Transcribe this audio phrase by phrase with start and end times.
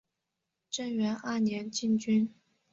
[0.71, 2.33] 正元二年进军。